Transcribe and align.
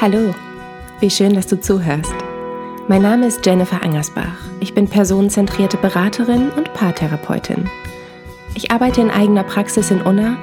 Hallo, 0.00 0.34
wie 1.00 1.10
schön, 1.10 1.34
dass 1.34 1.46
du 1.46 1.60
zuhörst. 1.60 2.14
Mein 2.88 3.02
Name 3.02 3.26
ist 3.26 3.44
Jennifer 3.44 3.82
Angersbach. 3.82 4.32
Ich 4.58 4.72
bin 4.72 4.88
personenzentrierte 4.88 5.76
Beraterin 5.76 6.48
und 6.52 6.72
Paartherapeutin. 6.72 7.68
Ich 8.54 8.70
arbeite 8.70 9.02
in 9.02 9.10
eigener 9.10 9.44
Praxis 9.44 9.90
in 9.90 10.00
Unna 10.00 10.38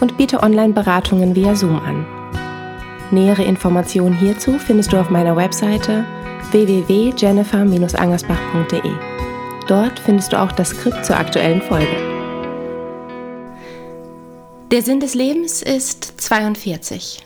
und 0.00 0.16
biete 0.16 0.42
Online-Beratungen 0.42 1.36
via 1.36 1.54
Zoom 1.54 1.78
an. 1.80 2.06
Nähere 3.10 3.44
Informationen 3.44 4.18
hierzu 4.18 4.58
findest 4.58 4.94
du 4.94 4.96
auf 4.96 5.10
meiner 5.10 5.36
Webseite 5.36 6.06
www.jennifer-angersbach.de. 6.52 8.92
Dort 9.68 9.98
findest 9.98 10.32
du 10.32 10.40
auch 10.40 10.52
das 10.52 10.70
Skript 10.70 11.04
zur 11.04 11.18
aktuellen 11.18 11.60
Folge. 11.60 11.94
Der 14.70 14.80
Sinn 14.80 15.00
des 15.00 15.12
Lebens 15.12 15.60
ist 15.60 16.18
42, 16.18 17.22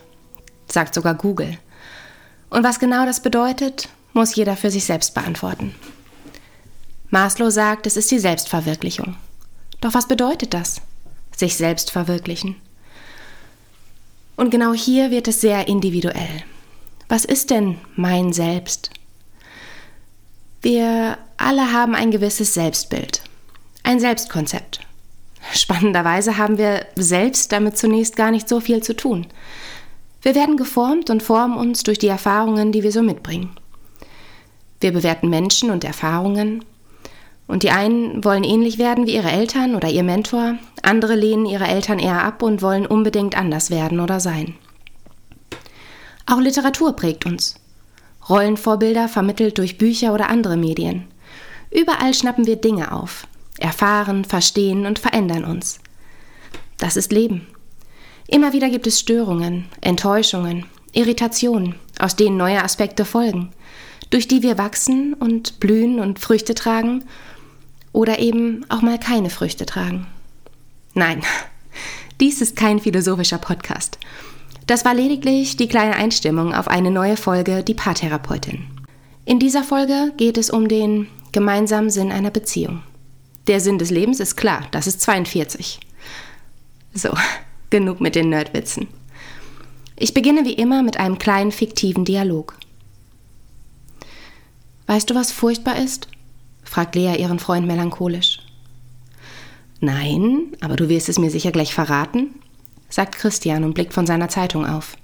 sagt 0.66 0.92
sogar 0.92 1.14
Google. 1.14 1.56
Und 2.56 2.65
was 2.65 2.78
genau 2.78 3.05
das 3.05 3.20
bedeutet, 3.20 3.91
muss 4.15 4.34
jeder 4.34 4.56
für 4.56 4.70
sich 4.70 4.87
selbst 4.87 5.12
beantworten. 5.12 5.74
Maslow 7.10 7.51
sagt, 7.51 7.87
es 7.87 7.98
ist 7.98 8.10
die 8.10 8.19
Selbstverwirklichung. 8.19 9.15
Doch 9.82 9.92
was 9.92 10.09
bedeutet 10.09 10.55
das? 10.55 10.80
Sich 11.37 11.59
selbst 11.59 11.91
verwirklichen. 11.91 12.56
Und 14.37 14.48
genau 14.48 14.73
hier 14.73 15.10
wird 15.10 15.29
es 15.29 15.42
sehr 15.42 15.69
individuell. 15.69 16.45
Was 17.10 17.27
ist 17.27 17.51
denn 17.51 17.77
mein 17.95 18.32
Selbst? 18.32 18.88
Wir 20.62 21.18
alle 21.37 21.74
haben 21.74 21.95
ein 21.95 22.10
gewisses 22.10 22.54
Selbstbild, 22.54 23.20
ein 23.82 24.01
Selbstkonzept. 24.01 24.80
Spannenderweise 25.52 26.38
haben 26.38 26.57
wir 26.57 26.87
selbst 26.96 27.52
damit 27.52 27.77
zunächst 27.77 28.16
gar 28.16 28.30
nicht 28.30 28.48
so 28.48 28.60
viel 28.60 28.82
zu 28.82 28.96
tun. 28.96 29.27
Wir 30.27 30.35
werden 30.35 30.57
geformt 30.57 31.09
und 31.09 31.23
formen 31.23 31.57
uns 31.57 31.85
durch 31.85 32.01
die 32.01 32.09
Erfahrungen, 32.09 32.73
die 32.73 32.82
wir 32.82 32.91
so 32.91 33.01
mitbringen. 33.01 33.51
Wir 34.80 34.93
bewerten 34.93 35.30
Menschen 35.30 35.71
und 35.71 35.85
Erfahrungen. 35.85 36.65
Und 37.46 37.63
die 37.63 37.71
einen 37.71 38.24
wollen 38.24 38.43
ähnlich 38.43 38.77
werden 38.77 39.07
wie 39.07 39.15
ihre 39.15 39.30
Eltern 39.30 39.77
oder 39.77 39.88
ihr 39.88 40.02
Mentor, 40.02 40.59
andere 40.82 41.15
lehnen 41.15 41.47
ihre 41.47 41.69
Eltern 41.69 42.01
eher 42.01 42.24
ab 42.24 42.43
und 42.43 42.60
wollen 42.60 42.87
unbedingt 42.87 43.38
anders 43.38 43.71
werden 43.71 44.01
oder 44.01 44.19
sein. 44.19 44.57
Auch 46.27 46.41
Literatur 46.41 46.97
prägt 46.97 47.24
uns. 47.24 47.54
Rollenvorbilder 48.29 49.09
vermittelt 49.09 49.59
durch 49.59 49.79
Bücher 49.79 50.13
oder 50.13 50.29
andere 50.29 50.57
Medien. 50.57 51.07
Überall 51.71 52.15
schnappen 52.15 52.47
wir 52.47 52.57
Dinge 52.57 52.91
auf, 52.91 53.29
erfahren, 53.60 54.24
verstehen 54.24 54.87
und 54.87 54.99
verändern 54.99 55.45
uns. 55.45 55.79
Das 56.79 56.97
ist 56.97 57.13
Leben. 57.13 57.47
Immer 58.29 58.52
wieder 58.52 58.69
gibt 58.71 58.87
es 58.87 58.99
Störungen, 58.99 59.66
Enttäuschungen, 59.80 60.66
Irritationen, 60.93 61.77
aus 61.99 62.16
denen 62.16 62.37
neue 62.37 62.63
Aspekte 62.63 63.05
folgen, 63.05 63.51
durch 64.10 64.27
die 64.27 64.43
wir 64.43 64.59
wachsen 64.59 65.15
und 65.15 65.60
blühen 65.60 66.00
und 66.00 66.19
Früchte 66.19 66.54
tragen 66.54 67.04
oder 67.93 68.19
eben 68.19 68.65
auch 68.69 68.82
mal 68.82 68.99
keine 68.99 69.31
Früchte 69.31 69.65
tragen. 69.65 70.06
Nein, 70.94 71.22
dies 72.21 72.41
ist 72.41 72.56
kein 72.56 72.81
philosophischer 72.81 73.38
Podcast. 73.38 73.99
Das 74.66 74.84
war 74.84 74.94
lediglich 74.94 75.56
die 75.56 75.69
kleine 75.69 75.94
Einstimmung 75.94 76.53
auf 76.53 76.66
eine 76.66 76.91
neue 76.91 77.16
Folge 77.16 77.62
Die 77.62 77.75
Paartherapeutin. 77.75 78.66
In 79.25 79.38
dieser 79.38 79.62
Folge 79.62 80.12
geht 80.16 80.38
es 80.38 80.50
um 80.50 80.66
den 80.66 81.06
gemeinsamen 81.31 81.91
Sinn 81.91 82.10
einer 82.10 82.31
Beziehung. 82.31 82.82
Der 83.47 83.60
Sinn 83.60 83.78
des 83.78 83.91
Lebens 83.91 84.19
ist 84.19 84.37
klar, 84.37 84.66
das 84.72 84.88
ist 84.88 85.00
42. 85.03 85.78
So, 86.94 87.10
Genug 87.70 88.00
mit 88.00 88.14
den 88.14 88.28
Nerdwitzen. 88.28 88.88
Ich 89.97 90.14
beginne 90.14 90.44
wie 90.44 90.53
immer 90.53 90.82
mit 90.82 90.98
einem 90.98 91.19
kleinen 91.19 91.53
fiktiven 91.53 92.04
Dialog. 92.04 92.56
Weißt 94.86 95.10
du, 95.10 95.14
was 95.14 95.32
furchtbar 95.32 95.76
ist? 95.76 96.08
fragt 96.62 96.94
Lea 96.94 97.16
ihren 97.16 97.38
Freund 97.38 97.66
melancholisch. 97.66 98.41
Nein, 99.80 100.52
aber 100.60 100.76
du 100.76 100.88
wirst 100.88 101.08
es 101.08 101.18
mir 101.18 101.30
sicher 101.30 101.52
gleich 101.52 101.74
verraten, 101.74 102.34
sagt 102.88 103.16
Christian 103.16 103.64
und 103.64 103.74
blickt 103.74 103.94
von 103.94 104.06
seiner 104.06 104.28
Zeitung 104.28 104.66
auf. 104.66 104.96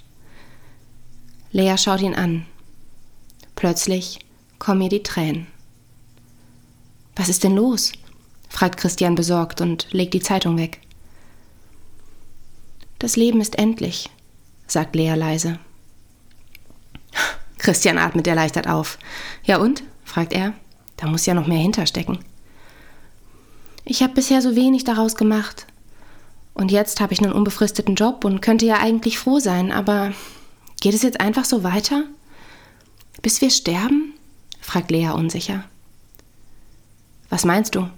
Lea 1.51 1.77
schaut 1.77 2.01
ihn 2.01 2.15
an. 2.15 2.47
Plötzlich 3.55 4.21
kommen 4.59 4.83
ihr 4.83 4.89
die 4.89 5.03
Tränen. 5.03 5.47
Was 7.17 7.29
ist 7.29 7.45
denn 7.45 7.55
los? 7.55 7.93
fragt 8.49 8.79
Christian 8.79 9.15
besorgt 9.15 9.61
und 9.61 9.87
legt 9.93 10.15
die 10.15 10.21
Zeitung 10.21 10.59
weg. 10.59 10.81
Das 13.03 13.17
Leben 13.17 13.41
ist 13.41 13.59
endlich, 13.59 14.11
sagt 14.69 14.95
Lea 14.95 15.15
leise. 15.15 15.59
Christian 17.59 17.99
atmet 17.99 18.29
erleichtert 18.29 18.69
auf. 18.69 18.97
Ja 19.43 19.57
und? 19.57 19.83
fragt 20.05 20.33
er. 20.33 20.53
Da 20.99 21.09
muss 21.09 21.27
ja 21.27 21.35
noch 21.35 21.49
mehr 21.49 21.59
hinterstecken. 21.59 22.21
Ich 23.85 24.05
habe 24.05 24.15
bisher 24.15 24.41
so 24.41 24.55
wenig 24.55 24.85
daraus 24.85 25.17
gemacht. 25.17 25.67
Und 26.55 26.71
jetzt 26.71 27.01
habe 27.01 27.13
ich 27.13 27.21
einen 27.21 27.33
unbefristeten 27.33 27.97
Job 27.97 28.25
und 28.25 28.41
könnte 28.41 28.67
ja 28.67 28.79
eigentlich 28.79 29.19
froh 29.19 29.41
sein, 29.41 29.73
aber 29.73 30.13
geht 30.81 30.95
es 30.95 31.03
jetzt 31.03 31.21
einfach 31.21 31.45
so 31.45 31.65
weiter? 31.65 32.05
Bis 33.21 33.41
wir 33.41 33.51
sterben? 33.51 34.15
fragt 34.61 34.93
Lea 34.93 35.09
unsicher. 35.09 35.65
Was 37.31 37.45
meinst 37.45 37.75
du? 37.75 37.91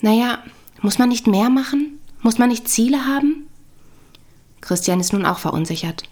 Naja, 0.00 0.42
muss 0.80 0.98
man 0.98 1.10
nicht 1.10 1.28
mehr 1.28 1.48
machen? 1.48 2.00
Muss 2.22 2.38
man 2.38 2.48
nicht 2.48 2.68
Ziele 2.68 3.06
haben? 3.06 3.45
Christian 4.66 4.98
ist 4.98 5.12
nun 5.12 5.24
auch 5.24 5.38
verunsichert. 5.38 6.02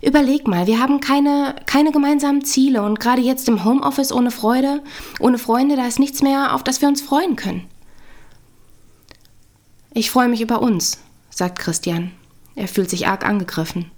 Überleg 0.00 0.46
mal, 0.46 0.68
wir 0.68 0.78
haben 0.78 1.00
keine, 1.00 1.56
keine 1.66 1.90
gemeinsamen 1.90 2.44
Ziele 2.44 2.82
und 2.82 3.00
gerade 3.00 3.20
jetzt 3.20 3.48
im 3.48 3.64
Homeoffice 3.64 4.12
ohne 4.12 4.30
Freude, 4.30 4.82
ohne 5.18 5.38
Freunde, 5.38 5.74
da 5.74 5.84
ist 5.86 5.98
nichts 5.98 6.22
mehr, 6.22 6.54
auf 6.54 6.62
das 6.62 6.80
wir 6.80 6.88
uns 6.88 7.02
freuen 7.02 7.34
können. 7.34 7.64
Ich 9.92 10.10
freue 10.10 10.28
mich 10.28 10.40
über 10.40 10.62
uns, 10.62 11.00
sagt 11.30 11.58
Christian. 11.58 12.12
Er 12.54 12.68
fühlt 12.68 12.90
sich 12.90 13.08
arg 13.08 13.26
angegriffen. 13.26 13.90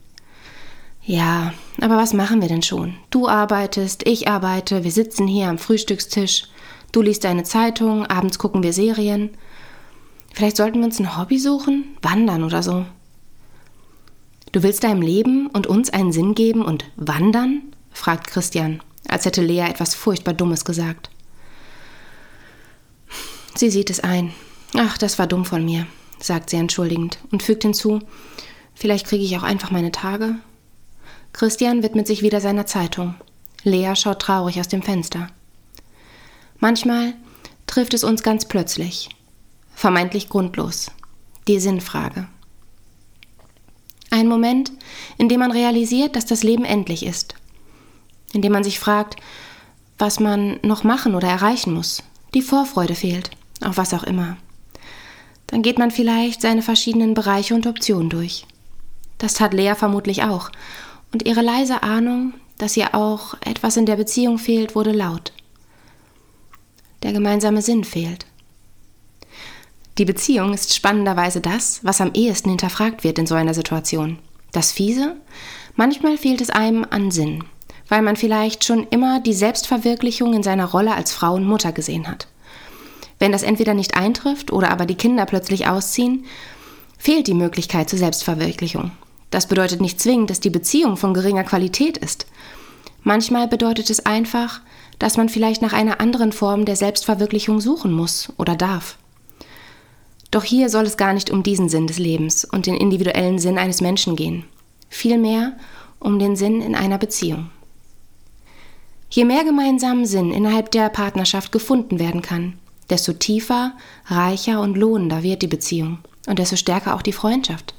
Ja, 1.03 1.53
aber 1.81 1.99
was 1.99 2.15
machen 2.15 2.41
wir 2.41 2.49
denn 2.49 2.63
schon? 2.63 2.95
Du 3.11 3.29
arbeitest, 3.29 4.07
ich 4.07 4.27
arbeite, 4.27 4.85
wir 4.85 4.93
sitzen 4.93 5.27
hier 5.27 5.49
am 5.49 5.59
Frühstückstisch, 5.59 6.45
du 6.93 7.03
liest 7.03 7.25
deine 7.25 7.45
Zeitung, 7.45 8.07
abends 8.07 8.39
gucken 8.39 8.63
wir 8.63 8.73
Serien. 8.73 9.31
Vielleicht 10.33 10.57
sollten 10.57 10.79
wir 10.79 10.87
uns 10.87 10.99
ein 10.99 11.19
Hobby 11.19 11.39
suchen, 11.39 11.97
wandern 12.01 12.43
oder 12.43 12.63
so. 12.63 12.87
Du 14.57 14.63
willst 14.63 14.85
deinem 14.85 15.03
Leben 15.03 15.49
und 15.49 15.67
uns 15.67 15.91
einen 15.91 16.13
Sinn 16.13 16.35
geben 16.35 16.65
und 16.65 16.87
wandern? 16.97 17.61
fragt 17.93 18.29
Christian, 18.29 18.83
als 19.07 19.27
hätte 19.27 19.43
Lea 19.43 19.69
etwas 19.69 19.95
furchtbar 19.95 20.33
Dummes 20.33 20.65
gesagt. 20.65 21.11
Sie 23.55 23.69
sieht 23.69 23.91
es 23.91 24.01
ein. 24.01 24.33
Ach, 24.75 24.97
das 24.97 25.19
war 25.19 25.27
dumm 25.27 25.45
von 25.45 25.63
mir, 25.63 25.87
sagt 26.21 26.49
sie 26.49 26.57
entschuldigend 26.57 27.19
und 27.31 27.43
fügt 27.43 27.65
hinzu, 27.65 28.01
vielleicht 28.75 29.07
kriege 29.07 29.25
ich 29.25 29.37
auch 29.37 29.43
einfach 29.43 29.71
meine 29.71 29.93
Tage. 29.93 30.37
Christian 31.35 31.83
widmet 31.83 32.07
sich 32.07 32.23
wieder 32.23 32.41
seiner 32.41 32.65
Zeitung. 32.65 33.15
Lea 33.63 33.95
schaut 33.95 34.21
traurig 34.21 34.59
aus 34.59 34.69
dem 34.69 34.81
Fenster. 34.81 35.29
Manchmal 36.61 37.13
trifft 37.67 37.93
es 37.93 38.05
uns 38.05 38.23
ganz 38.23 38.47
plötzlich, 38.47 39.11
vermeintlich 39.75 40.31
grundlos, 40.31 40.93
die 41.47 41.61
Sinnfrage. 41.61 42.29
Ein 44.17 44.29
Moment, 44.29 44.73
in 45.19 45.29
dem 45.29 45.41
man 45.41 45.51
realisiert, 45.51 46.17
dass 46.17 46.25
das 46.25 46.43
Leben 46.43 46.65
endlich 46.65 47.05
ist. 47.05 47.35
In 48.33 48.41
dem 48.41 48.51
man 48.51 48.65
sich 48.65 48.79
fragt, 48.79 49.17
was 49.99 50.21
man 50.21 50.59
noch 50.63 50.85
machen 50.85 51.15
oder 51.15 51.29
erreichen 51.29 51.75
muss. 51.75 52.03
Die 52.33 52.41
Vorfreude 52.41 52.95
fehlt, 52.95 53.29
auf 53.63 53.77
was 53.77 53.93
auch 53.93 54.05
immer. 54.05 54.39
Dann 55.49 55.61
geht 55.61 55.79
man 55.79 55.91
vielleicht 55.91 56.41
seine 56.41 56.63
verschiedenen 56.63 57.13
Bereiche 57.13 57.55
und 57.55 57.67
Optionen 57.67 58.09
durch. 58.09 58.47
Das 59.19 59.35
tat 59.35 59.53
Lea 59.53 59.75
vermutlich 59.77 60.23
auch. 60.23 60.51
Und 61.13 61.27
ihre 61.27 61.43
leise 61.43 61.83
Ahnung, 61.83 62.33
dass 62.57 62.75
ihr 62.79 62.95
auch 62.95 63.35
etwas 63.45 63.77
in 63.77 63.85
der 63.85 63.97
Beziehung 63.97 64.39
fehlt, 64.39 64.75
wurde 64.75 64.93
laut. 64.93 65.35
Der 67.03 67.13
gemeinsame 67.13 67.61
Sinn 67.61 67.85
fehlt. 67.85 68.25
Die 69.99 70.05
Beziehung 70.05 70.53
ist 70.53 70.75
spannenderweise 70.75 71.41
das, 71.41 71.81
was 71.83 72.03
am 72.03 72.11
ehesten 72.13 72.51
hinterfragt 72.51 73.03
wird 73.03 73.19
in 73.19 73.27
so 73.27 73.35
einer 73.35 73.55
Situation. 73.55 74.19
Das 74.53 74.71
Fiese? 74.71 75.17
Manchmal 75.75 76.19
fehlt 76.19 76.43
es 76.43 76.51
einem 76.51 76.87
an 76.89 77.11
Sinn, 77.11 77.45
weil 77.89 78.03
man 78.03 78.17
vielleicht 78.17 78.65
schon 78.65 78.87
immer 78.91 79.21
die 79.21 79.33
Selbstverwirklichung 79.33 80.35
in 80.35 80.43
seiner 80.43 80.67
Rolle 80.67 80.95
als 80.95 81.13
Frau 81.13 81.35
und 81.35 81.47
Mutter 81.47 81.73
gesehen 81.73 82.09
hat. 82.09 82.29
Wenn 83.19 83.33
das 83.33 83.43
entweder 83.43 83.73
nicht 83.73 83.97
eintrifft 83.97 84.53
oder 84.53 84.71
aber 84.71 84.85
die 84.85 84.97
Kinder 84.97 85.25
plötzlich 85.25 85.67
ausziehen, 85.67 86.27
fehlt 86.99 87.27
die 87.27 87.35
Möglichkeit 87.35 87.89
zur 87.89 87.99
Selbstverwirklichung. 87.99 88.91
Das 89.31 89.47
bedeutet 89.47 89.81
nicht 89.81 90.01
zwingend, 90.01 90.29
dass 90.29 90.41
die 90.41 90.51
Beziehung 90.51 90.99
von 90.99 91.15
geringer 91.15 91.45
Qualität 91.45 91.97
ist. 91.97 92.27
Manchmal 93.03 93.49
bedeutet 93.49 93.89
es 93.89 94.05
einfach, 94.05 94.61
dass 94.99 95.17
man 95.17 95.31
vielleicht 95.31 95.63
nach 95.63 95.73
einer 95.73 96.01
anderen 96.01 96.33
Form 96.33 96.67
der 96.67 96.77
Selbstverwirklichung 96.77 97.61
suchen 97.61 97.93
muss 97.93 98.33
oder 98.37 98.57
darf. 98.57 98.99
Doch 100.31 100.45
hier 100.45 100.69
soll 100.69 100.85
es 100.85 100.97
gar 100.97 101.13
nicht 101.13 101.31
um 101.31 101.43
diesen 101.43 101.69
Sinn 101.69 101.87
des 101.87 101.99
Lebens 101.99 102.45
und 102.45 102.67
den 102.67 102.75
individuellen 102.75 103.39
Sinn 103.39 103.59
eines 103.59 103.81
Menschen 103.81 104.17
gehen. 104.17 104.45
Vielmehr 104.89 105.57
um 105.99 106.19
den 106.19 106.37
Sinn 106.37 106.61
in 106.61 106.75
einer 106.75 106.99
Beziehung. 106.99 107.51
Je 109.09 109.25
mehr 109.25 109.45
gemeinsamen 109.45 110.05
Sinn 110.05 110.33
innerhalb 110.33 110.71
der 110.71 110.89
Partnerschaft 110.89 111.53
gefunden 111.53 111.99
werden 111.99 112.23
kann, 112.23 112.59
desto 112.91 113.13
tiefer, 113.13 113.73
reicher 114.07 114.61
und 114.61 114.77
lohnender 114.77 115.23
wird 115.23 115.43
die 115.43 115.47
Beziehung 115.47 115.99
und 116.27 116.39
desto 116.39 116.57
stärker 116.57 116.95
auch 116.95 117.03
die 117.03 117.13
Freundschaft. 117.13 117.75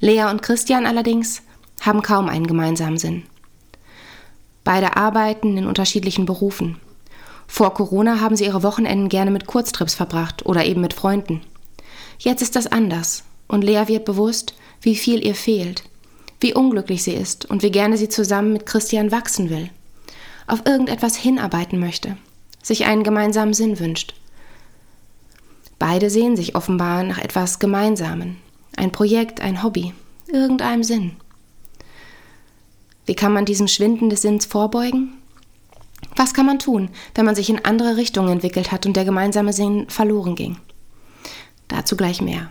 Lea 0.00 0.24
und 0.30 0.42
Christian 0.42 0.86
allerdings 0.86 1.42
haben 1.80 2.02
kaum 2.02 2.28
einen 2.28 2.46
gemeinsamen 2.46 2.98
Sinn. 2.98 3.24
Beide 4.62 4.96
arbeiten 4.96 5.56
in 5.56 5.66
unterschiedlichen 5.66 6.24
Berufen. 6.24 6.80
Vor 7.46 7.74
Corona 7.74 8.20
haben 8.20 8.36
sie 8.36 8.44
ihre 8.44 8.62
Wochenenden 8.62 9.08
gerne 9.08 9.30
mit 9.30 9.46
Kurztrips 9.46 9.94
verbracht 9.94 10.46
oder 10.46 10.64
eben 10.64 10.80
mit 10.80 10.94
Freunden. 10.94 11.42
Jetzt 12.18 12.42
ist 12.42 12.56
das 12.56 12.66
anders 12.66 13.24
und 13.48 13.64
Lea 13.64 13.84
wird 13.86 14.04
bewusst, 14.04 14.54
wie 14.80 14.96
viel 14.96 15.24
ihr 15.24 15.34
fehlt, 15.34 15.84
wie 16.40 16.54
unglücklich 16.54 17.02
sie 17.02 17.14
ist 17.14 17.44
und 17.46 17.62
wie 17.62 17.70
gerne 17.70 17.96
sie 17.96 18.08
zusammen 18.08 18.52
mit 18.52 18.66
Christian 18.66 19.12
wachsen 19.12 19.50
will, 19.50 19.70
auf 20.46 20.66
irgendetwas 20.66 21.16
hinarbeiten 21.16 21.78
möchte, 21.78 22.16
sich 22.62 22.84
einen 22.84 23.02
gemeinsamen 23.02 23.54
Sinn 23.54 23.78
wünscht. 23.78 24.14
Beide 25.78 26.10
sehen 26.10 26.36
sich 26.36 26.54
offenbar 26.54 27.02
nach 27.02 27.18
etwas 27.18 27.58
Gemeinsamen, 27.58 28.36
ein 28.76 28.92
Projekt, 28.92 29.40
ein 29.40 29.62
Hobby, 29.62 29.92
irgendeinem 30.26 30.82
Sinn. 30.82 31.16
Wie 33.06 33.14
kann 33.14 33.32
man 33.32 33.44
diesem 33.44 33.68
Schwinden 33.68 34.08
des 34.08 34.22
Sinns 34.22 34.46
vorbeugen? 34.46 35.12
Was 36.16 36.34
kann 36.34 36.46
man 36.46 36.58
tun, 36.58 36.90
wenn 37.14 37.24
man 37.24 37.34
sich 37.34 37.50
in 37.50 37.64
andere 37.64 37.96
Richtungen 37.96 38.28
entwickelt 38.30 38.70
hat 38.72 38.86
und 38.86 38.96
der 38.96 39.04
gemeinsame 39.04 39.52
Sinn 39.52 39.86
verloren 39.88 40.36
ging? 40.36 40.56
Dazu 41.68 41.96
gleich 41.96 42.20
mehr. 42.20 42.50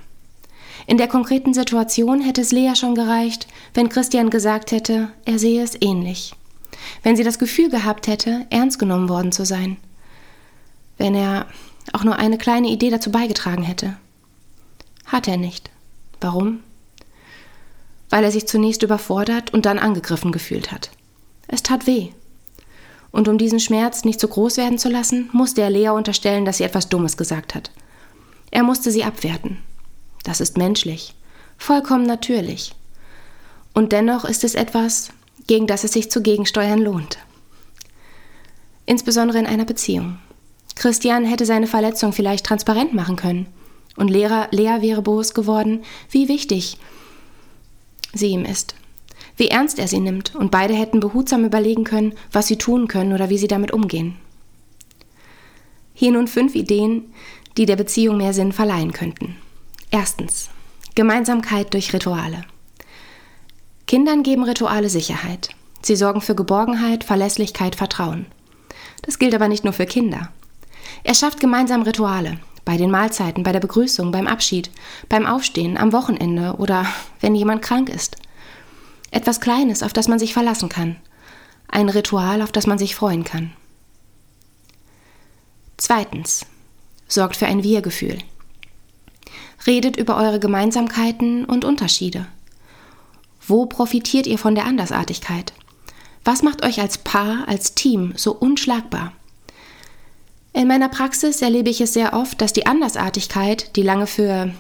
In 0.85 0.97
der 0.97 1.07
konkreten 1.07 1.53
Situation 1.53 2.19
hätte 2.21 2.41
es 2.41 2.51
Lea 2.51 2.75
schon 2.75 2.95
gereicht, 2.95 3.47
wenn 3.73 3.89
Christian 3.89 4.29
gesagt 4.29 4.71
hätte, 4.71 5.09
er 5.25 5.39
sehe 5.39 5.63
es 5.63 5.77
ähnlich. 5.81 6.33
Wenn 7.03 7.15
sie 7.15 7.23
das 7.23 7.39
Gefühl 7.39 7.69
gehabt 7.69 8.07
hätte, 8.07 8.45
ernst 8.49 8.79
genommen 8.79 9.07
worden 9.07 9.31
zu 9.31 9.45
sein. 9.45 9.77
Wenn 10.97 11.15
er 11.15 11.47
auch 11.93 12.03
nur 12.03 12.17
eine 12.17 12.37
kleine 12.37 12.67
Idee 12.67 12.89
dazu 12.89 13.11
beigetragen 13.11 13.63
hätte. 13.63 13.97
Hat 15.05 15.27
er 15.27 15.37
nicht. 15.37 15.69
Warum? 16.21 16.59
Weil 18.09 18.23
er 18.23 18.31
sich 18.31 18.47
zunächst 18.47 18.83
überfordert 18.83 19.53
und 19.53 19.65
dann 19.65 19.79
angegriffen 19.79 20.31
gefühlt 20.31 20.71
hat. 20.71 20.91
Es 21.47 21.63
tat 21.63 21.87
weh. 21.87 22.09
Und 23.13 23.27
um 23.27 23.37
diesen 23.37 23.59
Schmerz 23.59 24.03
nicht 24.03 24.19
zu 24.19 24.27
groß 24.27 24.57
werden 24.57 24.79
zu 24.79 24.89
lassen, 24.89 25.29
musste 25.33 25.61
er 25.61 25.69
Lea 25.69 25.89
unterstellen, 25.89 26.45
dass 26.45 26.57
sie 26.57 26.63
etwas 26.63 26.89
Dummes 26.89 27.15
gesagt 27.15 27.53
hat. 27.53 27.69
Er 28.49 28.63
musste 28.63 28.91
sie 28.91 29.03
abwerten. 29.03 29.59
Das 30.23 30.41
ist 30.41 30.57
menschlich, 30.57 31.13
vollkommen 31.59 32.07
natürlich. 32.07 32.73
Und 33.73 33.91
dennoch 33.91 34.25
ist 34.25 34.43
es 34.43 34.55
etwas, 34.55 35.11
gegen 35.45 35.67
das 35.67 35.83
es 35.83 35.93
sich 35.93 36.09
zu 36.09 36.23
gegensteuern 36.23 36.79
lohnt. 36.79 37.19
Insbesondere 38.87 39.37
in 39.37 39.45
einer 39.45 39.65
Beziehung. 39.65 40.17
Christian 40.75 41.23
hätte 41.23 41.45
seine 41.45 41.67
Verletzung 41.67 42.13
vielleicht 42.13 42.47
transparent 42.47 42.95
machen 42.95 43.15
können. 43.15 43.45
Und 43.95 44.09
Lehrer, 44.09 44.47
Lea 44.49 44.81
wäre 44.81 45.03
bewusst 45.03 45.35
geworden, 45.35 45.83
wie 46.09 46.27
wichtig 46.29 46.79
sie 48.11 48.29
ihm 48.29 48.43
ist. 48.43 48.73
Wie 49.35 49.47
ernst 49.47 49.79
er 49.79 49.87
sie 49.87 49.99
nimmt. 49.99 50.35
Und 50.35 50.51
beide 50.51 50.73
hätten 50.73 50.99
behutsam 50.99 51.45
überlegen 51.45 51.83
können, 51.83 52.13
was 52.31 52.47
sie 52.47 52.57
tun 52.57 52.87
können 52.87 53.13
oder 53.13 53.29
wie 53.29 53.37
sie 53.37 53.47
damit 53.47 53.71
umgehen. 53.71 54.17
Hier 55.93 56.11
nun 56.11 56.27
fünf 56.27 56.55
Ideen, 56.55 57.13
die 57.57 57.65
der 57.65 57.75
Beziehung 57.75 58.17
mehr 58.17 58.33
Sinn 58.33 58.51
verleihen 58.51 58.93
könnten. 58.93 59.35
Erstens. 59.91 60.49
Gemeinsamkeit 60.95 61.73
durch 61.73 61.93
Rituale. 61.93 62.45
Kindern 63.87 64.23
geben 64.23 64.43
Rituale 64.43 64.89
Sicherheit. 64.89 65.49
Sie 65.81 65.95
sorgen 65.95 66.21
für 66.21 66.35
Geborgenheit, 66.35 67.03
Verlässlichkeit, 67.03 67.75
Vertrauen. 67.75 68.25
Das 69.01 69.19
gilt 69.19 69.35
aber 69.35 69.47
nicht 69.47 69.63
nur 69.63 69.73
für 69.73 69.85
Kinder. 69.85 70.29
Er 71.03 71.13
schafft 71.13 71.39
gemeinsam 71.39 71.81
Rituale. 71.81 72.39
Bei 72.65 72.77
den 72.77 72.89
Mahlzeiten, 72.89 73.43
bei 73.43 73.51
der 73.51 73.59
Begrüßung, 73.59 74.11
beim 74.11 74.25
Abschied, 74.25 74.71
beim 75.09 75.25
Aufstehen, 75.25 75.77
am 75.77 75.91
Wochenende 75.91 76.55
oder 76.57 76.85
wenn 77.19 77.35
jemand 77.35 77.61
krank 77.61 77.89
ist. 77.89 78.15
Etwas 79.13 79.39
Kleines, 79.39 79.83
auf 79.83 79.93
das 79.93 80.07
man 80.07 80.17
sich 80.17 80.33
verlassen 80.33 80.69
kann. 80.69 80.95
Ein 81.67 81.87
Ritual, 81.87 82.41
auf 82.41 82.51
das 82.51 82.65
man 82.65 82.79
sich 82.79 82.95
freuen 82.95 83.23
kann. 83.23 83.53
Zweitens. 85.77 86.47
Sorgt 87.07 87.35
für 87.35 87.45
ein 87.45 87.61
Wir-Gefühl. 87.61 88.17
Redet 89.67 89.97
über 89.97 90.17
eure 90.17 90.39
Gemeinsamkeiten 90.39 91.45
und 91.45 91.63
Unterschiede. 91.63 92.25
Wo 93.45 93.67
profitiert 93.67 94.25
ihr 94.25 94.39
von 94.39 94.55
der 94.55 94.65
Andersartigkeit? 94.65 95.53
Was 96.25 96.41
macht 96.41 96.65
euch 96.65 96.81
als 96.81 96.97
Paar, 96.97 97.47
als 97.47 97.75
Team 97.75 98.13
so 98.15 98.33
unschlagbar? 98.33 99.13
In 100.53 100.67
meiner 100.67 100.89
Praxis 100.89 101.43
erlebe 101.43 101.69
ich 101.69 101.81
es 101.81 101.93
sehr 101.93 102.13
oft, 102.13 102.41
dass 102.41 102.51
die 102.51 102.65
Andersartigkeit, 102.65 103.75
die 103.75 103.83
lange 103.83 104.07
für 104.07 104.55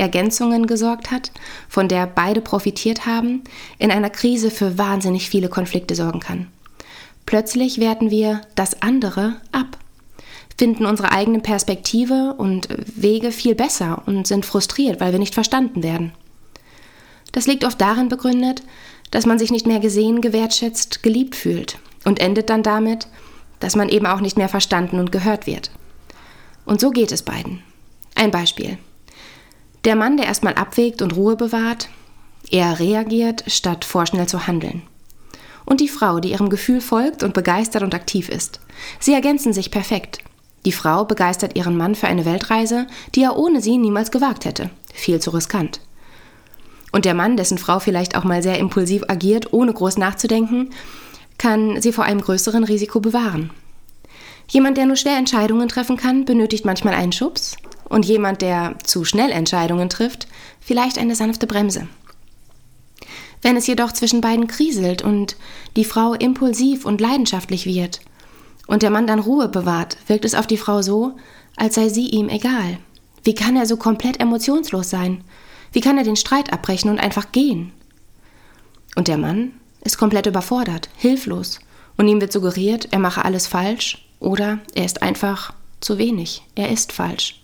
Ergänzungen 0.00 0.66
gesorgt 0.66 1.10
hat, 1.10 1.30
von 1.68 1.86
der 1.86 2.06
beide 2.06 2.40
profitiert 2.40 3.06
haben, 3.06 3.44
in 3.78 3.90
einer 3.90 4.10
Krise 4.10 4.50
für 4.50 4.78
wahnsinnig 4.78 5.28
viele 5.28 5.48
Konflikte 5.48 5.94
sorgen 5.94 6.20
kann. 6.20 6.48
Plötzlich 7.26 7.78
werten 7.78 8.10
wir 8.10 8.40
das 8.56 8.82
andere 8.82 9.36
ab, 9.52 9.78
finden 10.58 10.84
unsere 10.84 11.12
eigene 11.12 11.40
Perspektive 11.40 12.34
und 12.36 12.68
Wege 12.96 13.30
viel 13.30 13.54
besser 13.54 14.02
und 14.06 14.26
sind 14.26 14.44
frustriert, 14.44 15.00
weil 15.00 15.12
wir 15.12 15.18
nicht 15.18 15.34
verstanden 15.34 15.82
werden. 15.82 16.12
Das 17.32 17.46
liegt 17.46 17.64
oft 17.64 17.80
darin 17.80 18.08
begründet, 18.08 18.62
dass 19.10 19.26
man 19.26 19.38
sich 19.38 19.50
nicht 19.50 19.66
mehr 19.66 19.80
gesehen, 19.80 20.20
gewertschätzt, 20.20 21.02
geliebt 21.02 21.36
fühlt 21.36 21.78
und 22.04 22.20
endet 22.20 22.50
dann 22.50 22.62
damit, 22.62 23.06
dass 23.60 23.76
man 23.76 23.88
eben 23.88 24.06
auch 24.06 24.20
nicht 24.20 24.36
mehr 24.36 24.48
verstanden 24.48 24.98
und 24.98 25.12
gehört 25.12 25.46
wird. 25.46 25.70
Und 26.64 26.80
so 26.80 26.90
geht 26.90 27.12
es 27.12 27.22
beiden. 27.22 27.62
Ein 28.14 28.30
Beispiel. 28.30 28.78
Der 29.84 29.96
Mann, 29.96 30.16
der 30.18 30.26
erstmal 30.26 30.54
abwägt 30.54 31.00
und 31.00 31.16
Ruhe 31.16 31.36
bewahrt, 31.36 31.88
er 32.50 32.78
reagiert, 32.80 33.44
statt 33.46 33.84
vorschnell 33.84 34.28
zu 34.28 34.46
handeln. 34.46 34.82
Und 35.64 35.80
die 35.80 35.88
Frau, 35.88 36.20
die 36.20 36.32
ihrem 36.32 36.50
Gefühl 36.50 36.80
folgt 36.80 37.22
und 37.22 37.32
begeistert 37.32 37.82
und 37.82 37.94
aktiv 37.94 38.28
ist. 38.28 38.60
Sie 38.98 39.14
ergänzen 39.14 39.52
sich 39.52 39.70
perfekt. 39.70 40.18
Die 40.66 40.72
Frau 40.72 41.04
begeistert 41.04 41.56
ihren 41.56 41.76
Mann 41.76 41.94
für 41.94 42.08
eine 42.08 42.24
Weltreise, 42.24 42.86
die 43.14 43.22
er 43.22 43.38
ohne 43.38 43.62
sie 43.62 43.78
niemals 43.78 44.10
gewagt 44.10 44.44
hätte. 44.44 44.68
Viel 44.92 45.20
zu 45.20 45.30
riskant. 45.30 45.80
Und 46.92 47.04
der 47.04 47.14
Mann, 47.14 47.36
dessen 47.36 47.56
Frau 47.56 47.78
vielleicht 47.78 48.16
auch 48.16 48.24
mal 48.24 48.42
sehr 48.42 48.58
impulsiv 48.58 49.04
agiert, 49.08 49.52
ohne 49.52 49.72
groß 49.72 49.96
nachzudenken, 49.96 50.70
kann 51.38 51.80
sie 51.80 51.92
vor 51.92 52.04
einem 52.04 52.20
größeren 52.20 52.64
Risiko 52.64 53.00
bewahren. 53.00 53.50
Jemand, 54.48 54.76
der 54.76 54.86
nur 54.86 54.96
schnell 54.96 55.16
Entscheidungen 55.16 55.68
treffen 55.68 55.96
kann, 55.96 56.24
benötigt 56.24 56.64
manchmal 56.64 56.94
einen 56.94 57.12
Schubs 57.12 57.56
und 57.90 58.06
jemand, 58.06 58.40
der 58.40 58.76
zu 58.82 59.04
schnell 59.04 59.30
Entscheidungen 59.30 59.90
trifft, 59.90 60.26
vielleicht 60.60 60.96
eine 60.96 61.14
sanfte 61.14 61.46
Bremse. 61.46 61.88
Wenn 63.42 63.56
es 63.56 63.66
jedoch 63.66 63.92
zwischen 63.92 64.22
beiden 64.22 64.46
kriselt 64.46 65.02
und 65.02 65.36
die 65.76 65.84
Frau 65.84 66.14
impulsiv 66.14 66.86
und 66.86 67.00
leidenschaftlich 67.00 67.66
wird 67.66 68.00
und 68.66 68.82
der 68.82 68.90
Mann 68.90 69.06
dann 69.06 69.18
Ruhe 69.18 69.48
bewahrt, 69.48 69.98
wirkt 70.06 70.24
es 70.24 70.34
auf 70.34 70.46
die 70.46 70.56
Frau 70.56 70.80
so, 70.80 71.16
als 71.56 71.74
sei 71.74 71.88
sie 71.88 72.08
ihm 72.08 72.28
egal. 72.28 72.78
Wie 73.24 73.34
kann 73.34 73.56
er 73.56 73.66
so 73.66 73.76
komplett 73.76 74.20
emotionslos 74.20 74.88
sein? 74.88 75.24
Wie 75.72 75.80
kann 75.80 75.98
er 75.98 76.04
den 76.04 76.16
Streit 76.16 76.52
abbrechen 76.52 76.90
und 76.90 76.98
einfach 76.98 77.32
gehen? 77.32 77.72
Und 78.96 79.08
der 79.08 79.18
Mann? 79.18 79.52
ist 79.82 79.98
komplett 79.98 80.26
überfordert, 80.26 80.90
hilflos 80.96 81.58
und 81.96 82.06
ihm 82.06 82.20
wird 82.20 82.32
suggeriert, 82.32 82.88
er 82.90 82.98
mache 82.98 83.24
alles 83.24 83.46
falsch 83.46 84.06
oder 84.18 84.58
er 84.74 84.84
ist 84.84 85.02
einfach 85.02 85.54
zu 85.80 85.96
wenig, 85.96 86.42
er 86.54 86.70
ist 86.70 86.92
falsch. 86.92 87.39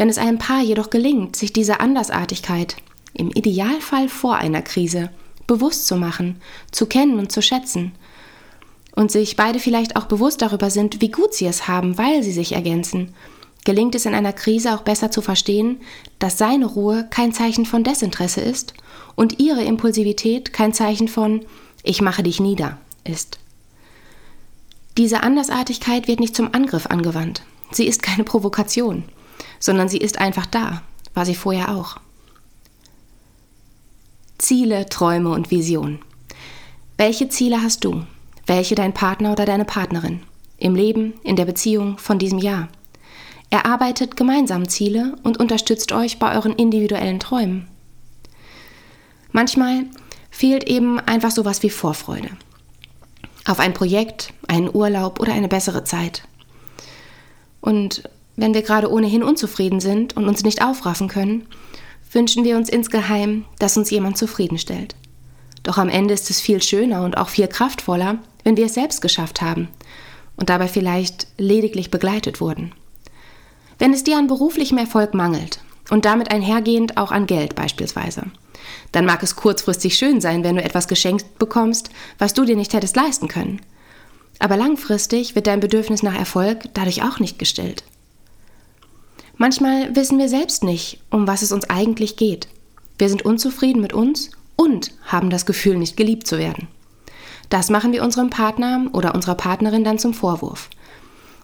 Wenn 0.00 0.08
es 0.08 0.16
einem 0.16 0.38
Paar 0.38 0.62
jedoch 0.62 0.88
gelingt, 0.88 1.36
sich 1.36 1.52
dieser 1.52 1.82
Andersartigkeit, 1.82 2.76
im 3.12 3.28
Idealfall 3.32 4.08
vor 4.08 4.36
einer 4.36 4.62
Krise, 4.62 5.10
bewusst 5.46 5.86
zu 5.86 5.94
machen, 5.94 6.40
zu 6.70 6.86
kennen 6.86 7.18
und 7.18 7.30
zu 7.30 7.42
schätzen, 7.42 7.92
und 8.96 9.10
sich 9.10 9.36
beide 9.36 9.58
vielleicht 9.58 9.96
auch 9.96 10.06
bewusst 10.06 10.40
darüber 10.40 10.70
sind, 10.70 11.02
wie 11.02 11.10
gut 11.10 11.34
sie 11.34 11.44
es 11.44 11.68
haben, 11.68 11.98
weil 11.98 12.22
sie 12.22 12.32
sich 12.32 12.52
ergänzen, 12.52 13.14
gelingt 13.66 13.94
es 13.94 14.06
in 14.06 14.14
einer 14.14 14.32
Krise 14.32 14.74
auch 14.74 14.80
besser 14.80 15.10
zu 15.10 15.20
verstehen, 15.20 15.82
dass 16.18 16.38
seine 16.38 16.64
Ruhe 16.64 17.06
kein 17.10 17.34
Zeichen 17.34 17.66
von 17.66 17.84
Desinteresse 17.84 18.40
ist 18.40 18.72
und 19.16 19.38
ihre 19.38 19.64
Impulsivität 19.64 20.54
kein 20.54 20.72
Zeichen 20.72 21.08
von 21.08 21.44
Ich 21.82 22.00
mache 22.00 22.22
dich 22.22 22.40
nieder 22.40 22.78
ist. 23.04 23.38
Diese 24.96 25.22
Andersartigkeit 25.22 26.08
wird 26.08 26.20
nicht 26.20 26.34
zum 26.34 26.54
Angriff 26.54 26.86
angewandt. 26.86 27.42
Sie 27.70 27.86
ist 27.86 28.02
keine 28.02 28.24
Provokation, 28.24 29.04
sondern 29.60 29.88
sie 29.88 29.98
ist 29.98 30.18
einfach 30.18 30.46
da, 30.46 30.82
war 31.14 31.24
sie 31.24 31.36
vorher 31.36 31.76
auch. 31.76 31.98
Ziele, 34.38 34.88
Träume 34.88 35.30
und 35.30 35.50
Visionen. 35.50 36.00
Welche 36.96 37.28
Ziele 37.28 37.62
hast 37.62 37.84
du? 37.84 38.04
Welche 38.46 38.74
dein 38.74 38.94
Partner 38.94 39.32
oder 39.32 39.44
deine 39.44 39.64
Partnerin? 39.64 40.22
Im 40.56 40.74
Leben, 40.74 41.14
in 41.22 41.36
der 41.36 41.44
Beziehung 41.44 41.98
von 41.98 42.18
diesem 42.18 42.38
Jahr? 42.38 42.68
Erarbeitet 43.50 44.16
gemeinsam 44.16 44.68
Ziele 44.68 45.16
und 45.22 45.38
unterstützt 45.38 45.92
euch 45.92 46.18
bei 46.18 46.34
euren 46.34 46.54
individuellen 46.54 47.20
Träumen. 47.20 47.68
Manchmal 49.32 49.86
fehlt 50.30 50.64
eben 50.64 50.98
einfach 51.00 51.30
sowas 51.30 51.62
wie 51.62 51.70
Vorfreude. 51.70 52.30
Auf 53.44 53.58
ein 53.58 53.74
Projekt, 53.74 54.32
einen 54.48 54.74
Urlaub 54.74 55.20
oder 55.20 55.32
eine 55.32 55.48
bessere 55.48 55.84
Zeit. 55.84 56.22
Und 57.60 58.02
wenn 58.40 58.54
wir 58.54 58.62
gerade 58.62 58.90
ohnehin 58.90 59.22
unzufrieden 59.22 59.80
sind 59.80 60.16
und 60.16 60.26
uns 60.26 60.44
nicht 60.44 60.62
aufraffen 60.62 61.08
können, 61.08 61.46
wünschen 62.12 62.44
wir 62.44 62.56
uns 62.56 62.68
insgeheim, 62.68 63.44
dass 63.58 63.76
uns 63.76 63.90
jemand 63.90 64.16
zufriedenstellt. 64.16 64.96
Doch 65.62 65.76
am 65.76 65.90
Ende 65.90 66.14
ist 66.14 66.30
es 66.30 66.40
viel 66.40 66.62
schöner 66.62 67.04
und 67.04 67.16
auch 67.18 67.28
viel 67.28 67.46
kraftvoller, 67.46 68.18
wenn 68.42 68.56
wir 68.56 68.66
es 68.66 68.74
selbst 68.74 69.02
geschafft 69.02 69.42
haben 69.42 69.68
und 70.36 70.48
dabei 70.48 70.68
vielleicht 70.68 71.26
lediglich 71.36 71.90
begleitet 71.90 72.40
wurden. 72.40 72.72
Wenn 73.78 73.92
es 73.92 74.04
dir 74.04 74.16
an 74.16 74.26
beruflichem 74.26 74.78
Erfolg 74.78 75.12
mangelt 75.12 75.60
und 75.90 76.06
damit 76.06 76.30
einhergehend 76.30 76.96
auch 76.96 77.12
an 77.12 77.26
Geld 77.26 77.54
beispielsweise, 77.54 78.24
dann 78.92 79.04
mag 79.04 79.22
es 79.22 79.36
kurzfristig 79.36 79.96
schön 79.96 80.20
sein, 80.20 80.44
wenn 80.44 80.56
du 80.56 80.62
etwas 80.62 80.88
geschenkt 80.88 81.38
bekommst, 81.38 81.90
was 82.18 82.32
du 82.32 82.44
dir 82.44 82.56
nicht 82.56 82.72
hättest 82.72 82.96
leisten 82.96 83.28
können. 83.28 83.60
Aber 84.38 84.56
langfristig 84.56 85.34
wird 85.34 85.46
dein 85.46 85.60
Bedürfnis 85.60 86.02
nach 86.02 86.18
Erfolg 86.18 86.64
dadurch 86.72 87.02
auch 87.02 87.18
nicht 87.18 87.38
gestillt. 87.38 87.84
Manchmal 89.40 89.96
wissen 89.96 90.18
wir 90.18 90.28
selbst 90.28 90.64
nicht, 90.64 91.00
um 91.08 91.26
was 91.26 91.40
es 91.40 91.50
uns 91.50 91.70
eigentlich 91.70 92.16
geht. 92.16 92.46
Wir 92.98 93.08
sind 93.08 93.24
unzufrieden 93.24 93.80
mit 93.80 93.94
uns 93.94 94.32
und 94.54 94.92
haben 95.06 95.30
das 95.30 95.46
Gefühl, 95.46 95.78
nicht 95.78 95.96
geliebt 95.96 96.26
zu 96.26 96.36
werden. 96.36 96.68
Das 97.48 97.70
machen 97.70 97.90
wir 97.94 98.04
unserem 98.04 98.28
Partner 98.28 98.90
oder 98.92 99.14
unserer 99.14 99.36
Partnerin 99.36 99.82
dann 99.82 99.98
zum 99.98 100.12
Vorwurf. 100.12 100.68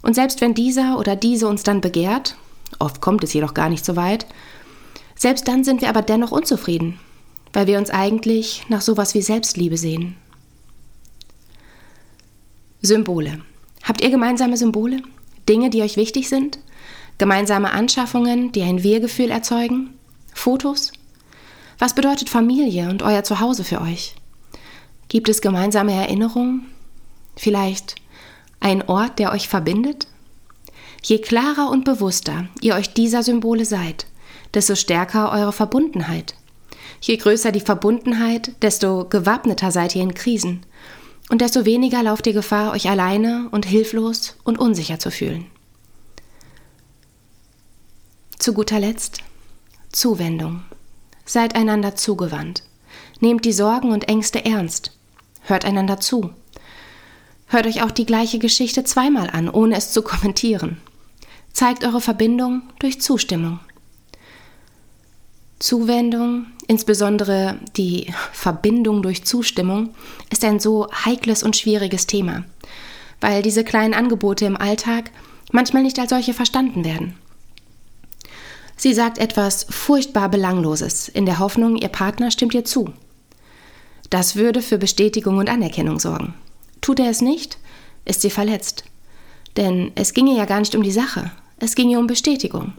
Und 0.02 0.12
selbst 0.12 0.42
wenn 0.42 0.52
dieser 0.52 0.98
oder 0.98 1.16
diese 1.16 1.48
uns 1.48 1.62
dann 1.62 1.80
begehrt, 1.80 2.36
oft 2.78 3.00
kommt 3.00 3.24
es 3.24 3.32
jedoch 3.32 3.54
gar 3.54 3.70
nicht 3.70 3.86
so 3.86 3.96
weit, 3.96 4.26
selbst 5.14 5.48
dann 5.48 5.64
sind 5.64 5.80
wir 5.80 5.88
aber 5.88 6.02
dennoch 6.02 6.32
unzufrieden, 6.32 6.98
weil 7.54 7.66
wir 7.66 7.78
uns 7.78 7.88
eigentlich 7.88 8.66
nach 8.68 8.82
sowas 8.82 9.14
wie 9.14 9.22
Selbstliebe 9.22 9.78
sehen. 9.78 10.16
Symbole. 12.82 13.40
Habt 13.84 14.02
ihr 14.02 14.10
gemeinsame 14.10 14.58
Symbole? 14.58 15.00
Dinge, 15.48 15.70
die 15.70 15.80
euch 15.80 15.96
wichtig 15.96 16.28
sind? 16.28 16.58
Gemeinsame 17.18 17.72
Anschaffungen, 17.72 18.52
die 18.52 18.62
ein 18.62 18.82
Wir-Gefühl 18.82 19.30
erzeugen? 19.30 19.94
Fotos? 20.34 20.92
Was 21.78 21.94
bedeutet 21.94 22.28
Familie 22.28 22.90
und 22.90 23.02
euer 23.02 23.24
Zuhause 23.24 23.64
für 23.64 23.80
euch? 23.80 24.14
Gibt 25.08 25.28
es 25.28 25.40
gemeinsame 25.40 25.92
Erinnerungen? 25.92 26.66
Vielleicht 27.36 27.96
ein 28.60 28.86
Ort, 28.88 29.18
der 29.18 29.32
euch 29.32 29.48
verbindet? 29.48 30.08
Je 31.02 31.18
klarer 31.18 31.70
und 31.70 31.84
bewusster 31.84 32.48
ihr 32.60 32.74
euch 32.74 32.92
dieser 32.92 33.22
Symbole 33.22 33.64
seid, 33.64 34.06
desto 34.52 34.74
stärker 34.74 35.32
eure 35.32 35.52
Verbundenheit. 35.52 36.34
Je 37.00 37.16
größer 37.16 37.52
die 37.52 37.60
Verbundenheit, 37.60 38.52
desto 38.60 39.06
gewappneter 39.08 39.70
seid 39.70 39.94
ihr 39.94 40.02
in 40.02 40.14
Krisen 40.14 40.66
und 41.30 41.40
desto 41.40 41.64
weniger 41.64 42.02
lauft 42.02 42.26
ihr 42.26 42.32
Gefahr, 42.32 42.72
euch 42.72 42.90
alleine 42.90 43.48
und 43.52 43.64
hilflos 43.66 44.36
und 44.44 44.58
unsicher 44.58 44.98
zu 44.98 45.10
fühlen. 45.10 45.46
Zu 48.46 48.54
guter 48.54 48.78
Letzt 48.78 49.24
Zuwendung. 49.90 50.62
Seid 51.24 51.56
einander 51.56 51.96
zugewandt. 51.96 52.62
Nehmt 53.18 53.44
die 53.44 53.52
Sorgen 53.52 53.90
und 53.90 54.08
Ängste 54.08 54.44
ernst. 54.44 54.96
Hört 55.40 55.64
einander 55.64 55.98
zu. 55.98 56.30
Hört 57.48 57.66
euch 57.66 57.82
auch 57.82 57.90
die 57.90 58.06
gleiche 58.06 58.38
Geschichte 58.38 58.84
zweimal 58.84 59.30
an, 59.30 59.48
ohne 59.50 59.74
es 59.74 59.90
zu 59.90 60.00
kommentieren. 60.02 60.76
Zeigt 61.52 61.82
eure 61.82 62.00
Verbindung 62.00 62.62
durch 62.78 63.00
Zustimmung. 63.00 63.58
Zuwendung, 65.58 66.46
insbesondere 66.68 67.58
die 67.76 68.14
Verbindung 68.30 69.02
durch 69.02 69.24
Zustimmung, 69.24 69.92
ist 70.30 70.44
ein 70.44 70.60
so 70.60 70.86
heikles 71.04 71.42
und 71.42 71.56
schwieriges 71.56 72.06
Thema, 72.06 72.44
weil 73.20 73.42
diese 73.42 73.64
kleinen 73.64 73.92
Angebote 73.92 74.44
im 74.44 74.56
Alltag 74.56 75.10
manchmal 75.50 75.82
nicht 75.82 75.98
als 75.98 76.10
solche 76.10 76.32
verstanden 76.32 76.84
werden. 76.84 77.18
Sie 78.76 78.92
sagt 78.92 79.18
etwas 79.18 79.66
furchtbar 79.70 80.28
Belangloses, 80.28 81.08
in 81.08 81.26
der 81.26 81.38
Hoffnung, 81.38 81.76
ihr 81.76 81.88
Partner 81.88 82.30
stimmt 82.30 82.54
ihr 82.54 82.64
zu. 82.64 82.92
Das 84.10 84.36
würde 84.36 84.62
für 84.62 84.78
Bestätigung 84.78 85.38
und 85.38 85.48
Anerkennung 85.48 85.98
sorgen. 85.98 86.34
Tut 86.80 87.00
er 87.00 87.10
es 87.10 87.22
nicht, 87.22 87.58
ist 88.04 88.20
sie 88.20 88.30
verletzt. 88.30 88.84
Denn 89.56 89.92
es 89.94 90.12
ginge 90.12 90.36
ja 90.36 90.44
gar 90.44 90.60
nicht 90.60 90.74
um 90.74 90.82
die 90.82 90.92
Sache, 90.92 91.30
es 91.58 91.74
ginge 91.74 91.98
um 91.98 92.06
Bestätigung. 92.06 92.74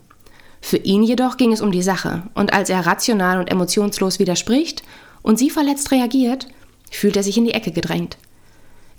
Für 0.61 0.77
ihn 0.77 1.03
jedoch 1.03 1.37
ging 1.37 1.51
es 1.51 1.61
um 1.61 1.71
die 1.71 1.81
Sache, 1.81 2.23
und 2.33 2.53
als 2.53 2.69
er 2.69 2.85
rational 2.85 3.39
und 3.39 3.49
emotionslos 3.51 4.19
widerspricht 4.19 4.83
und 5.23 5.39
sie 5.39 5.49
verletzt 5.49 5.91
reagiert, 5.91 6.47
fühlt 6.91 7.17
er 7.17 7.23
sich 7.23 7.37
in 7.37 7.45
die 7.45 7.53
Ecke 7.53 7.71
gedrängt. 7.71 8.17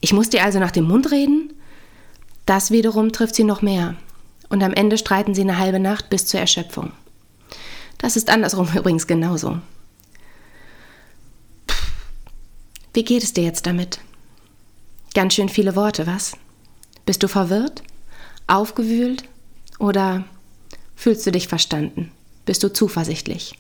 Ich 0.01 0.13
muss 0.13 0.31
dir 0.31 0.45
also 0.45 0.59
nach 0.59 0.71
dem 0.71 0.85
Mund 0.85 1.11
reden? 1.11 1.53
Das 2.47 2.71
wiederum 2.71 3.13
trifft 3.13 3.35
sie 3.35 3.45
noch 3.45 3.63
mehr, 3.63 3.97
und 4.49 4.63
am 4.63 4.73
Ende 4.73 4.99
streiten 4.99 5.35
sie 5.35 5.43
eine 5.43 5.59
halbe 5.59 5.81
Nacht 5.81 6.11
bis 6.11 6.27
zur 6.27 6.41
Erschöpfung. 6.41 6.93
Das 7.99 8.17
ist 8.17 8.31
andersrum 8.31 8.69
übrigens 8.77 9.07
genauso. 9.07 9.59
Wie 12.95 13.05
geht 13.05 13.23
es 13.23 13.33
dir 13.33 13.45
jetzt 13.45 13.67
damit? 13.67 14.01
Ganz 15.15 15.35
schön 15.35 15.49
viele 15.49 15.77
Worte, 15.77 16.07
was? 16.07 16.37
Bist 17.07 17.23
du 17.23 17.29
verwirrt? 17.29 17.83
Aufgewühlt? 18.47 19.25
Oder 19.79 20.25
Fühlst 20.99 21.25
du 21.25 21.31
dich 21.31 21.47
verstanden? 21.47 22.11
Bist 22.45 22.65
du 22.65 22.73
zuversichtlich? 22.73 23.57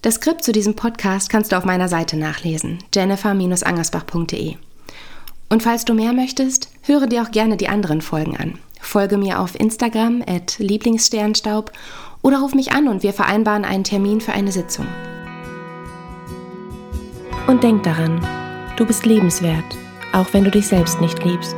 Das 0.00 0.14
Skript 0.14 0.42
zu 0.42 0.52
diesem 0.52 0.74
Podcast 0.74 1.28
kannst 1.28 1.52
du 1.52 1.58
auf 1.58 1.66
meiner 1.66 1.86
Seite 1.86 2.16
nachlesen, 2.16 2.78
jennifer-angersbach.de. 2.94 4.56
Und 5.50 5.62
falls 5.62 5.84
du 5.84 5.92
mehr 5.92 6.14
möchtest, 6.14 6.70
höre 6.80 7.06
dir 7.06 7.22
auch 7.22 7.30
gerne 7.30 7.58
die 7.58 7.68
anderen 7.68 8.00
Folgen 8.00 8.38
an. 8.38 8.58
Folge 8.86 9.18
mir 9.18 9.40
auf 9.40 9.58
Instagram 9.58 10.22
at 10.26 10.58
Lieblingssternstaub 10.58 11.72
oder 12.22 12.40
ruf 12.40 12.54
mich 12.54 12.72
an 12.72 12.88
und 12.88 13.02
wir 13.02 13.12
vereinbaren 13.12 13.64
einen 13.64 13.84
Termin 13.84 14.20
für 14.20 14.32
eine 14.32 14.52
Sitzung. 14.52 14.86
Und 17.46 17.62
denk 17.62 17.82
daran, 17.82 18.20
du 18.76 18.86
bist 18.86 19.04
lebenswert, 19.04 19.64
auch 20.12 20.26
wenn 20.32 20.44
du 20.44 20.50
dich 20.50 20.66
selbst 20.66 21.00
nicht 21.00 21.22
liebst. 21.24 21.56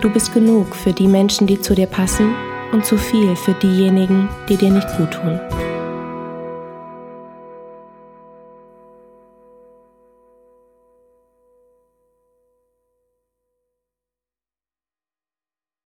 Du 0.00 0.10
bist 0.10 0.32
genug 0.32 0.74
für 0.74 0.92
die 0.92 1.08
Menschen, 1.08 1.46
die 1.46 1.60
zu 1.60 1.74
dir 1.74 1.86
passen 1.86 2.34
und 2.72 2.84
zu 2.84 2.96
viel 2.96 3.34
für 3.34 3.54
diejenigen, 3.54 4.28
die 4.48 4.56
dir 4.56 4.70
nicht 4.70 4.88
gut 4.96 5.12
tun. 5.12 5.40